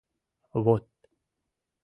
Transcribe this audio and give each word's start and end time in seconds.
—Вот... 0.65 0.83